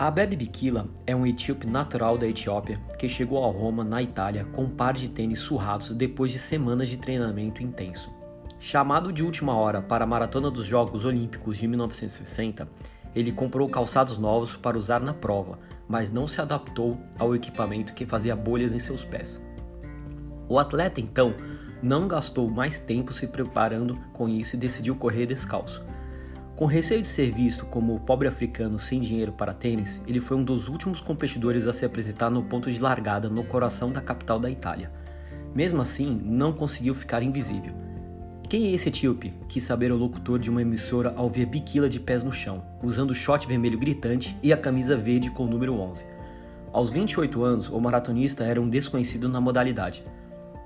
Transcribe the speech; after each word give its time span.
Abebe 0.00 0.34
Bikila 0.34 0.88
é 1.06 1.14
um 1.14 1.26
etíope 1.26 1.66
natural 1.66 2.16
da 2.16 2.26
Etiópia 2.26 2.80
que 2.98 3.06
chegou 3.06 3.44
a 3.44 3.52
Roma, 3.52 3.84
na 3.84 4.02
Itália, 4.02 4.46
com 4.46 4.62
um 4.62 4.70
par 4.70 4.94
de 4.94 5.10
tênis 5.10 5.40
surrados 5.40 5.94
depois 5.94 6.32
de 6.32 6.38
semanas 6.38 6.88
de 6.88 6.96
treinamento 6.96 7.62
intenso. 7.62 8.10
Chamado 8.58 9.12
de 9.12 9.22
última 9.22 9.54
hora 9.54 9.82
para 9.82 10.04
a 10.04 10.06
maratona 10.06 10.50
dos 10.50 10.64
Jogos 10.64 11.04
Olímpicos 11.04 11.58
de 11.58 11.68
1960, 11.68 12.66
ele 13.14 13.30
comprou 13.30 13.68
calçados 13.68 14.16
novos 14.16 14.56
para 14.56 14.78
usar 14.78 15.02
na 15.02 15.12
prova, 15.12 15.58
mas 15.86 16.10
não 16.10 16.26
se 16.26 16.40
adaptou 16.40 16.96
ao 17.18 17.36
equipamento 17.36 17.92
que 17.92 18.06
fazia 18.06 18.34
bolhas 18.34 18.72
em 18.72 18.78
seus 18.78 19.04
pés. 19.04 19.44
O 20.48 20.58
atleta 20.58 20.98
então 20.98 21.34
não 21.82 22.08
gastou 22.08 22.48
mais 22.48 22.80
tempo 22.80 23.12
se 23.12 23.26
preparando 23.26 24.00
com 24.14 24.30
isso 24.30 24.56
e 24.56 24.58
decidiu 24.58 24.96
correr 24.96 25.26
descalço. 25.26 25.84
Com 26.60 26.66
receio 26.66 27.00
de 27.00 27.06
ser 27.06 27.32
visto 27.32 27.64
como 27.64 27.94
o 27.94 28.00
pobre 28.00 28.28
africano 28.28 28.78
sem 28.78 29.00
dinheiro 29.00 29.32
para 29.32 29.54
tênis, 29.54 29.98
ele 30.06 30.20
foi 30.20 30.36
um 30.36 30.44
dos 30.44 30.68
últimos 30.68 31.00
competidores 31.00 31.66
a 31.66 31.72
se 31.72 31.86
apresentar 31.86 32.28
no 32.28 32.42
ponto 32.42 32.70
de 32.70 32.78
largada 32.78 33.30
no 33.30 33.42
coração 33.42 33.90
da 33.90 34.02
capital 34.02 34.38
da 34.38 34.50
Itália. 34.50 34.92
Mesmo 35.54 35.80
assim, 35.80 36.20
não 36.22 36.52
conseguiu 36.52 36.94
ficar 36.94 37.22
invisível. 37.22 37.72
Quem 38.46 38.66
é 38.66 38.72
esse 38.72 38.90
etíope? 38.90 39.32
Quis 39.48 39.64
saber 39.64 39.90
o 39.90 39.96
locutor 39.96 40.38
de 40.38 40.50
uma 40.50 40.60
emissora 40.60 41.14
ao 41.16 41.30
ver 41.30 41.46
Biquila 41.46 41.88
de 41.88 41.98
pés 41.98 42.22
no 42.22 42.30
chão, 42.30 42.62
usando 42.82 43.12
o 43.12 43.14
short 43.14 43.48
vermelho 43.48 43.78
gritante 43.78 44.36
e 44.42 44.52
a 44.52 44.56
camisa 44.58 44.98
verde 44.98 45.30
com 45.30 45.44
o 45.44 45.50
número 45.50 45.72
11. 45.80 46.04
Aos 46.74 46.90
28 46.90 47.42
anos, 47.42 47.70
o 47.70 47.80
maratonista 47.80 48.44
era 48.44 48.60
um 48.60 48.68
desconhecido 48.68 49.30
na 49.30 49.40
modalidade. 49.40 50.04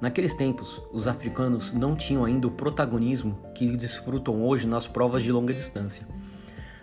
Naqueles 0.00 0.34
tempos, 0.34 0.82
os 0.92 1.06
africanos 1.06 1.72
não 1.72 1.96
tinham 1.96 2.24
ainda 2.24 2.46
o 2.46 2.50
protagonismo 2.50 3.38
que 3.54 3.76
desfrutam 3.76 4.44
hoje 4.44 4.66
nas 4.66 4.86
provas 4.86 5.22
de 5.22 5.32
longa 5.32 5.54
distância. 5.54 6.06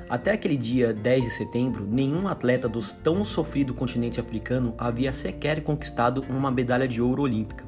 Até 0.09 0.31
aquele 0.31 0.57
dia 0.57 0.93
10 0.93 1.25
de 1.25 1.31
setembro, 1.31 1.85
nenhum 1.85 2.27
atleta 2.27 2.67
dos 2.67 2.91
tão 2.91 3.23
sofrido 3.23 3.73
continente 3.73 4.19
africano 4.19 4.73
havia 4.77 5.13
sequer 5.13 5.61
conquistado 5.63 6.25
uma 6.27 6.51
medalha 6.51 6.87
de 6.87 7.01
ouro 7.01 7.21
olímpica. 7.21 7.63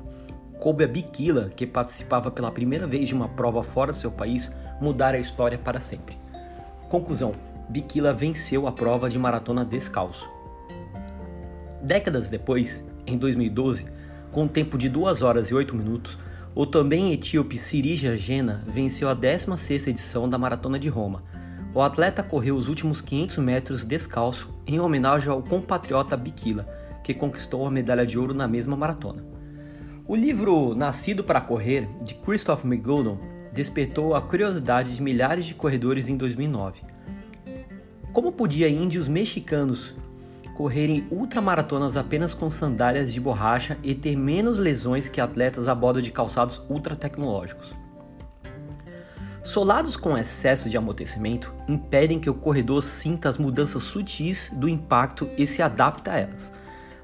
Coube 0.59 0.83
a 0.83 0.87
Bikila, 0.87 1.49
que 1.49 1.67
participava 1.67 2.31
pela 2.31 2.51
primeira 2.51 2.87
vez 2.87 3.07
de 3.07 3.13
uma 3.13 3.29
prova 3.29 3.61
fora 3.61 3.91
do 3.91 3.97
seu 3.97 4.11
país, 4.11 4.51
mudar 4.81 5.13
a 5.13 5.19
história 5.19 5.57
para 5.57 5.79
sempre. 5.79 6.17
Conclusão: 6.89 7.31
Bikila 7.69 8.13
venceu 8.13 8.67
a 8.67 8.71
prova 8.71 9.09
de 9.09 9.19
maratona 9.19 9.63
descalço. 9.63 10.27
Décadas 11.81 12.29
depois, 12.29 12.85
em 13.05 13.17
2012, 13.17 13.85
com 14.31 14.43
um 14.43 14.47
tempo 14.47 14.77
de 14.77 14.89
2 14.89 15.21
horas 15.21 15.47
e 15.47 15.55
8 15.55 15.75
minutos, 15.75 16.17
o 16.53 16.65
também 16.65 17.11
etíope 17.11 17.57
Sirija 17.57 18.15
Gena 18.15 18.63
venceu 18.65 19.09
a 19.09 19.15
16ª 19.15 19.87
edição 19.87 20.29
da 20.29 20.37
Maratona 20.37 20.79
de 20.79 20.87
Roma. 20.87 21.23
O 21.73 21.81
atleta 21.81 22.23
correu 22.23 22.55
os 22.55 22.69
últimos 22.69 23.01
500 23.01 23.37
metros 23.39 23.85
descalço 23.85 24.49
em 24.65 24.79
homenagem 24.79 25.29
ao 25.29 25.43
compatriota 25.43 26.15
Bikila, 26.15 26.65
que 27.03 27.13
conquistou 27.13 27.67
a 27.67 27.71
medalha 27.71 28.05
de 28.05 28.17
ouro 28.17 28.33
na 28.33 28.47
mesma 28.47 28.77
maratona. 28.77 29.25
O 30.07 30.15
livro 30.15 30.73
Nascido 30.75 31.23
para 31.23 31.41
Correr, 31.41 31.89
de 32.03 32.13
Christoph 32.13 32.63
McGoldon, 32.63 33.17
despertou 33.51 34.15
a 34.15 34.21
curiosidade 34.21 34.95
de 34.95 35.01
milhares 35.01 35.45
de 35.45 35.53
corredores 35.53 36.07
em 36.07 36.15
2009. 36.15 36.81
Como 38.13 38.31
podia 38.31 38.69
índios 38.69 39.07
mexicanos 39.09 39.93
correrem 40.55 41.05
ultramaratonas 41.11 41.97
apenas 41.97 42.33
com 42.33 42.49
sandálias 42.49 43.13
de 43.13 43.19
borracha 43.19 43.77
e 43.83 43.93
ter 43.93 44.15
menos 44.15 44.57
lesões 44.57 45.07
que 45.07 45.21
atletas 45.21 45.67
a 45.67 45.75
bordo 45.75 46.01
de 46.01 46.11
calçados 46.11 46.61
ultra 46.69 46.95
tecnológicos. 46.95 47.73
Solados 49.43 49.95
com 49.95 50.17
excesso 50.17 50.69
de 50.69 50.75
amortecimento 50.75 51.53
impedem 51.67 52.19
que 52.19 52.29
o 52.29 52.33
corredor 52.33 52.81
sinta 52.81 53.29
as 53.29 53.37
mudanças 53.37 53.83
sutis 53.83 54.49
do 54.53 54.67
impacto 54.67 55.29
e 55.37 55.45
se 55.45 55.61
adapte 55.61 56.09
a 56.09 56.17
elas, 56.17 56.51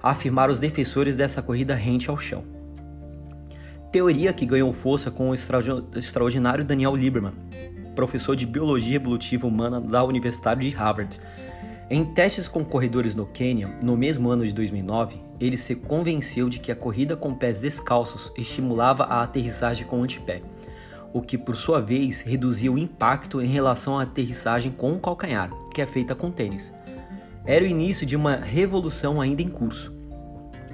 afirmaram 0.01 0.51
os 0.51 0.59
defensores 0.59 1.15
dessa 1.15 1.41
corrida 1.41 1.75
rente 1.75 2.09
ao 2.09 2.17
chão. 2.17 2.43
Teoria 3.91 4.33
que 4.33 4.45
ganhou 4.45 4.73
força 4.73 5.11
com 5.11 5.29
o 5.29 5.35
extraordinário 5.35 6.63
Daniel 6.63 6.95
Lieberman, 6.95 7.33
professor 7.95 8.35
de 8.35 8.45
Biologia 8.45 8.95
Evolutiva 8.95 9.45
Humana 9.45 9.79
da 9.79 10.03
Universidade 10.03 10.61
de 10.61 10.75
Harvard, 10.75 11.19
em 11.93 12.05
testes 12.05 12.47
com 12.47 12.63
corredores 12.63 13.13
no 13.13 13.25
Quênia, 13.25 13.67
no 13.83 13.97
mesmo 13.97 14.29
ano 14.29 14.47
de 14.47 14.53
2009, 14.53 15.21
ele 15.41 15.57
se 15.57 15.75
convenceu 15.75 16.47
de 16.47 16.57
que 16.57 16.71
a 16.71 16.75
corrida 16.75 17.17
com 17.17 17.35
pés 17.35 17.59
descalços 17.59 18.31
estimulava 18.37 19.03
a 19.03 19.21
aterrissagem 19.23 19.85
com 19.85 19.99
o 19.99 20.03
antepé, 20.03 20.41
o 21.11 21.21
que 21.21 21.37
por 21.37 21.57
sua 21.57 21.81
vez 21.81 22.21
reduzia 22.21 22.71
o 22.71 22.77
impacto 22.77 23.41
em 23.41 23.47
relação 23.47 23.99
à 23.99 24.03
aterrissagem 24.03 24.71
com 24.71 24.93
o 24.93 25.01
calcanhar, 25.01 25.51
que 25.73 25.81
é 25.81 25.85
feita 25.85 26.15
com 26.15 26.31
tênis. 26.31 26.73
Era 27.45 27.65
o 27.65 27.67
início 27.67 28.05
de 28.05 28.15
uma 28.15 28.37
revolução 28.37 29.19
ainda 29.19 29.41
em 29.41 29.49
curso. 29.49 29.93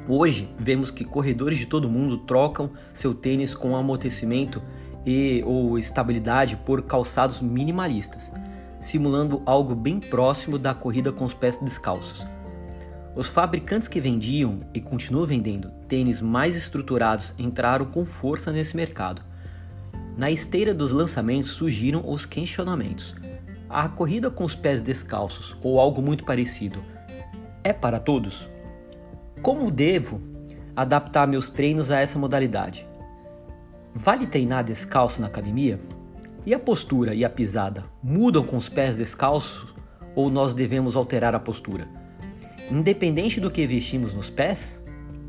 Hoje, 0.07 0.47
vemos 0.59 0.91
que 0.91 1.03
corredores 1.03 1.57
de 1.57 1.65
todo 1.65 1.89
mundo 1.89 2.19
trocam 2.19 2.69
seu 2.93 3.15
tênis 3.15 3.55
com 3.55 3.75
amortecimento 3.75 4.61
e 5.03 5.41
ou 5.47 5.79
estabilidade 5.79 6.55
por 6.57 6.83
calçados 6.83 7.41
minimalistas 7.41 8.31
simulando 8.81 9.41
algo 9.45 9.75
bem 9.75 9.99
próximo 9.99 10.57
da 10.57 10.73
corrida 10.73 11.11
com 11.11 11.25
os 11.25 11.33
pés 11.33 11.57
descalços. 11.57 12.25
Os 13.15 13.27
fabricantes 13.27 13.87
que 13.87 13.99
vendiam 13.99 14.59
e 14.73 14.79
continuam 14.79 15.25
vendendo 15.25 15.71
tênis 15.87 16.21
mais 16.21 16.55
estruturados 16.55 17.33
entraram 17.39 17.85
com 17.85 18.05
força 18.05 18.51
nesse 18.51 18.75
mercado. 18.75 19.23
Na 20.15 20.29
esteira 20.29 20.73
dos 20.73 20.91
lançamentos 20.91 21.49
surgiram 21.49 22.07
os 22.07 22.25
questionamentos. 22.25 23.15
A 23.69 23.89
corrida 23.89 24.29
com 24.29 24.43
os 24.43 24.55
pés 24.55 24.81
descalços 24.81 25.57
ou 25.63 25.79
algo 25.79 26.01
muito 26.01 26.23
parecido 26.23 26.83
é 27.63 27.73
para 27.73 27.99
todos? 27.99 28.47
Como 29.41 29.71
devo 29.71 30.21
adaptar 30.75 31.27
meus 31.27 31.49
treinos 31.49 31.91
a 31.91 31.99
essa 31.99 32.17
modalidade? 32.19 32.87
Vale 33.93 34.27
treinar 34.27 34.63
descalço 34.63 35.19
na 35.19 35.27
academia? 35.27 35.79
E 36.47 36.53
a 36.53 36.59
postura 36.59 37.13
e 37.13 37.25
a 37.25 37.29
pisada 37.29 37.83
mudam 38.01 38.41
com 38.41 38.55
os 38.55 38.69
pés 38.69 38.95
descalços 38.95 39.75
ou 40.15 40.29
nós 40.29 40.53
devemos 40.53 40.95
alterar 40.95 41.35
a 41.35 41.39
postura? 41.41 41.89
Independente 42.71 43.41
do 43.41 43.51
que 43.51 43.67
vestimos 43.67 44.13
nos 44.13 44.29
pés? 44.29 44.81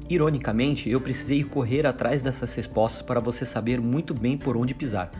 Ironicamente, 0.09 0.89
eu 0.89 1.01
precisei 1.01 1.43
correr 1.43 1.89
atrás 1.89 2.23
dessas 2.23 2.55
respostas 2.55 3.03
para 3.03 3.19
você 3.19 3.45
saber 3.45 3.81
muito 3.81 4.15
bem 4.15 4.39
por 4.39 4.57
onde 4.57 4.73
pisar. 4.75 5.11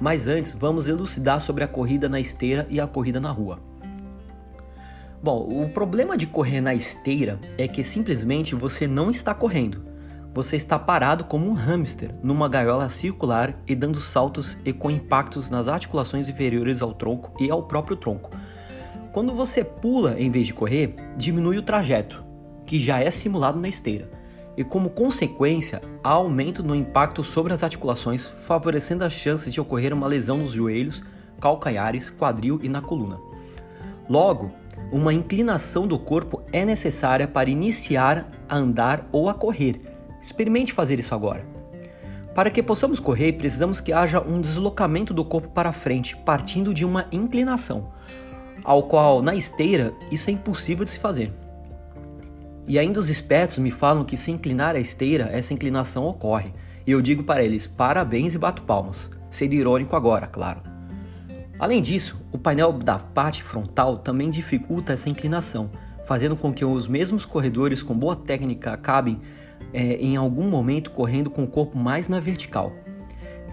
Mas 0.00 0.28
antes, 0.28 0.54
vamos 0.54 0.86
elucidar 0.86 1.40
sobre 1.40 1.64
a 1.64 1.68
corrida 1.68 2.08
na 2.08 2.20
esteira 2.20 2.64
e 2.70 2.80
a 2.80 2.86
corrida 2.86 3.18
na 3.18 3.32
rua. 3.32 3.58
Bom, 5.20 5.64
o 5.64 5.68
problema 5.70 6.16
de 6.16 6.28
correr 6.28 6.60
na 6.60 6.76
esteira 6.76 7.40
é 7.58 7.66
que 7.66 7.82
simplesmente 7.82 8.54
você 8.54 8.86
não 8.86 9.10
está 9.10 9.34
correndo 9.34 9.89
você 10.32 10.56
está 10.56 10.78
parado 10.78 11.24
como 11.24 11.48
um 11.48 11.52
hamster 11.52 12.14
numa 12.22 12.48
gaiola 12.48 12.88
circular 12.88 13.54
e 13.66 13.74
dando 13.74 13.98
saltos 13.98 14.56
e 14.64 14.72
com 14.72 14.90
impactos 14.90 15.50
nas 15.50 15.66
articulações 15.66 16.28
inferiores 16.28 16.80
ao 16.80 16.94
tronco 16.94 17.32
e 17.42 17.50
ao 17.50 17.64
próprio 17.64 17.96
tronco. 17.96 18.30
Quando 19.12 19.32
você 19.34 19.64
pula 19.64 20.20
em 20.20 20.30
vez 20.30 20.46
de 20.46 20.54
correr, 20.54 20.94
diminui 21.16 21.58
o 21.58 21.62
trajeto, 21.62 22.24
que 22.64 22.78
já 22.78 23.00
é 23.00 23.10
simulado 23.10 23.58
na 23.58 23.68
esteira, 23.68 24.08
e 24.56 24.62
como 24.62 24.90
consequência, 24.90 25.80
há 26.02 26.10
aumento 26.10 26.62
no 26.62 26.76
impacto 26.76 27.24
sobre 27.24 27.52
as 27.52 27.64
articulações, 27.64 28.28
favorecendo 28.46 29.04
as 29.04 29.12
chances 29.12 29.52
de 29.52 29.60
ocorrer 29.60 29.92
uma 29.92 30.06
lesão 30.06 30.38
nos 30.38 30.52
joelhos, 30.52 31.02
calcanhares, 31.40 32.08
quadril 32.08 32.60
e 32.62 32.68
na 32.68 32.80
coluna. 32.80 33.18
Logo, 34.08 34.52
uma 34.92 35.12
inclinação 35.12 35.86
do 35.86 35.98
corpo 35.98 36.42
é 36.52 36.64
necessária 36.64 37.26
para 37.26 37.50
iniciar 37.50 38.30
a 38.48 38.56
andar 38.56 39.08
ou 39.10 39.28
a 39.28 39.34
correr 39.34 39.90
Experimente 40.20 40.72
fazer 40.72 40.98
isso 40.98 41.14
agora. 41.14 41.44
Para 42.34 42.50
que 42.50 42.62
possamos 42.62 43.00
correr, 43.00 43.32
precisamos 43.32 43.80
que 43.80 43.92
haja 43.92 44.20
um 44.20 44.40
deslocamento 44.40 45.12
do 45.12 45.24
corpo 45.24 45.48
para 45.48 45.72
frente, 45.72 46.16
partindo 46.16 46.72
de 46.72 46.84
uma 46.84 47.06
inclinação, 47.10 47.92
ao 48.62 48.84
qual 48.84 49.20
na 49.20 49.34
esteira 49.34 49.92
isso 50.10 50.30
é 50.30 50.32
impossível 50.32 50.84
de 50.84 50.90
se 50.90 50.98
fazer. 50.98 51.32
E 52.66 52.78
ainda 52.78 53.00
os 53.00 53.10
espertos 53.10 53.58
me 53.58 53.70
falam 53.70 54.04
que 54.04 54.16
se 54.16 54.30
inclinar 54.30 54.76
a 54.76 54.80
esteira, 54.80 55.28
essa 55.32 55.52
inclinação 55.52 56.06
ocorre. 56.06 56.52
E 56.86 56.92
eu 56.92 57.02
digo 57.02 57.24
para 57.24 57.42
eles 57.42 57.66
parabéns 57.66 58.32
e 58.32 58.38
bato 58.38 58.62
palmas, 58.62 59.10
sendo 59.28 59.54
irônico 59.54 59.96
agora, 59.96 60.26
claro. 60.26 60.60
Além 61.58 61.82
disso, 61.82 62.24
o 62.32 62.38
painel 62.38 62.72
da 62.72 62.98
parte 62.98 63.42
frontal 63.42 63.98
também 63.98 64.30
dificulta 64.30 64.92
essa 64.92 65.10
inclinação, 65.10 65.70
fazendo 66.06 66.36
com 66.36 66.52
que 66.52 66.64
os 66.64 66.86
mesmos 66.86 67.24
corredores 67.24 67.82
com 67.82 67.94
boa 67.94 68.16
técnica 68.16 68.72
acabem 68.72 69.20
é, 69.72 69.94
em 69.96 70.16
algum 70.16 70.48
momento 70.48 70.90
correndo 70.90 71.30
com 71.30 71.44
o 71.44 71.48
corpo 71.48 71.78
mais 71.78 72.08
na 72.08 72.20
vertical. 72.20 72.72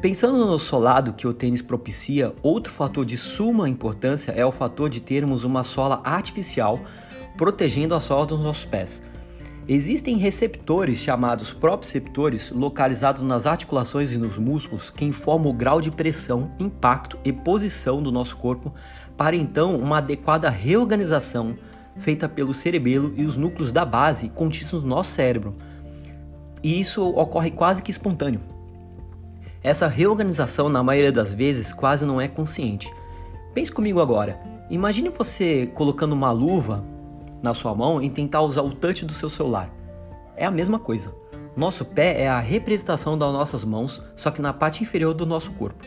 Pensando 0.02 0.46
no 0.46 0.60
solado 0.60 1.14
que 1.14 1.28
o 1.28 1.34
tênis 1.34 1.62
propicia, 1.62 2.34
outro 2.44 2.72
fator 2.72 3.04
de 3.04 3.18
suma 3.18 3.68
importância 3.68 4.32
é 4.32 4.46
o 4.46 4.52
fator 4.52 4.90
de 4.90 5.02
termos 5.02 5.44
uma 5.44 5.64
sola 5.64 6.02
artificial 6.04 6.80
protegendo 7.36 7.96
a 7.96 8.00
sola 8.00 8.26
dos 8.26 8.42
nossos 8.42 8.66
pés. 8.66 9.02
Existem 9.70 10.18
receptores 10.18 11.00
chamados 11.00 11.52
proprioceptores 11.52 12.52
localizados 12.52 13.22
nas 13.22 13.46
articulações 13.46 14.12
e 14.12 14.18
nos 14.18 14.38
músculos 14.38 14.90
que 14.90 15.04
informam 15.04 15.52
o 15.52 15.54
grau 15.54 15.82
de 15.82 15.92
pressão, 15.92 16.52
impacto 16.58 17.18
e 17.26 17.34
posição 17.34 18.02
do 18.02 18.12
nosso 18.12 18.38
corpo 18.38 18.74
para 19.18 19.36
então 19.36 19.76
uma 19.76 19.98
adequada 19.98 20.50
reorganização 20.50 21.58
feita 21.98 22.30
pelo 22.30 22.54
cerebelo 22.54 23.14
e 23.18 23.26
os 23.26 23.36
núcleos 23.36 23.74
da 23.74 23.84
base 23.84 24.30
contidos 24.30 24.84
no 24.84 24.88
nosso 24.88 25.12
cérebro. 25.12 25.56
E 26.64 26.80
isso 26.80 27.08
ocorre 27.10 27.52
quase 27.52 27.82
que 27.82 27.92
espontâneo. 27.92 28.42
Essa 29.64 29.88
reorganização, 29.88 30.70
na 30.70 30.84
maioria 30.84 31.12
das 31.12 31.34
vezes, 31.34 31.74
quase 31.74 32.06
não 32.06 32.22
é 32.22 32.28
consciente. 32.28 32.92
Pense 33.54 33.72
comigo 33.72 34.00
agora. 34.00 34.40
Imagine 34.70 35.10
você 35.10 35.68
colocando 35.74 36.14
uma 36.14 36.32
luva 36.32 36.84
na 37.42 37.54
sua 37.54 37.74
mão 37.74 38.02
e 38.02 38.10
tentar 38.10 38.42
usar 38.42 38.62
o 38.62 38.74
touch 38.74 39.06
do 39.06 39.14
seu 39.14 39.30
celular. 39.30 39.70
É 40.36 40.46
a 40.46 40.52
mesma 40.52 40.80
coisa. 40.80 41.14
Nosso 41.56 41.84
pé 41.84 42.22
é 42.22 42.28
a 42.30 42.40
representação 42.40 43.18
das 43.18 43.34
nossas 43.34 43.66
mãos, 43.66 44.02
só 44.16 44.30
que 44.30 44.42
na 44.42 44.54
parte 44.54 44.84
inferior 44.84 45.14
do 45.14 45.26
nosso 45.26 45.52
corpo. 45.52 45.86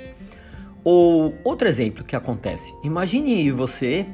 Ou 0.82 1.34
outro 1.44 1.68
exemplo 1.68 2.04
que 2.04 2.16
acontece: 2.16 2.74
imagine 2.82 3.50
você 3.50 4.06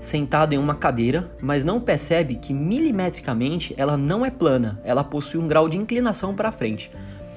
sentado 0.00 0.52
em 0.54 0.58
uma 0.58 0.74
cadeira, 0.74 1.30
mas 1.40 1.64
não 1.64 1.80
percebe 1.80 2.36
que 2.36 2.54
milimetricamente 2.54 3.74
ela 3.76 3.96
não 3.96 4.24
é 4.24 4.30
plana, 4.30 4.80
ela 4.84 5.02
possui 5.02 5.40
um 5.40 5.48
grau 5.48 5.68
de 5.68 5.76
inclinação 5.76 6.34
para 6.34 6.52
frente. 6.52 6.90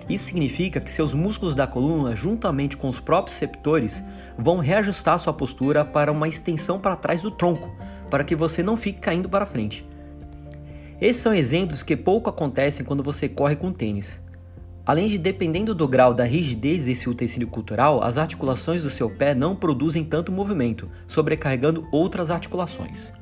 Isso 0.10 0.26
significa 0.26 0.80
que 0.80 0.92
seus 0.92 1.14
músculos 1.14 1.56
da 1.56 1.66
coluna, 1.66 2.16
juntamente 2.16 2.76
com 2.76 2.90
os 2.90 3.00
próprios 3.00 3.40
receptores, 3.40 4.04
vão 4.38 4.60
reajustar 4.60 5.18
sua 5.20 5.34
postura 5.34 5.86
para 5.86 6.12
uma 6.12 6.28
extensão 6.28 6.80
para 6.80 6.96
trás 6.96 7.22
do 7.22 7.32
tronco, 7.32 7.74
para 8.10 8.24
que 8.24 8.36
você 8.36 8.62
não 8.62 8.76
fique 8.76 9.00
caindo 9.00 9.30
para 9.30 9.46
frente. 9.46 9.88
Esses 11.00 11.22
são 11.22 11.34
exemplos 11.34 11.82
que 11.82 11.96
pouco 11.96 12.30
acontecem 12.30 12.86
quando 12.86 13.02
você 13.02 13.28
corre 13.28 13.56
com 13.56 13.72
tênis. 13.72 14.22
Além 14.92 15.08
de, 15.08 15.18
dependendo 15.18 15.74
do 15.74 15.88
grau 15.88 16.14
da 16.14 16.26
rigidez 16.26 16.84
desse 16.84 17.10
utensílio 17.10 17.48
cultural, 17.48 18.04
as 18.04 18.18
articulações 18.18 18.84
do 18.84 18.90
seu 18.90 19.10
pé 19.10 19.34
não 19.34 19.56
produzem 19.56 20.04
tanto 20.04 20.34
movimento, 20.34 20.92
sobrecarregando 21.08 21.88
outras 21.94 22.30
articulações. 22.30 23.14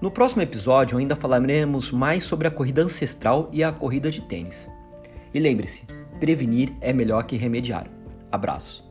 No 0.00 0.10
próximo 0.10 0.42
episódio, 0.42 0.98
ainda 0.98 1.14
falaremos 1.14 1.92
mais 1.92 2.24
sobre 2.24 2.48
a 2.48 2.50
corrida 2.50 2.82
ancestral 2.82 3.48
e 3.52 3.62
a 3.62 3.70
corrida 3.70 4.10
de 4.10 4.22
tênis. 4.22 4.68
E 5.32 5.38
lembre-se, 5.38 5.86
prevenir 6.18 6.72
é 6.80 6.92
melhor 6.92 7.22
que 7.26 7.36
remediar. 7.36 7.86
Abraço. 8.32 8.87